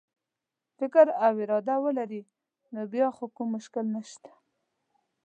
[0.77, 2.21] فکر او اراده ولري
[2.73, 4.31] نو بیا خو کوم مشکل نشته.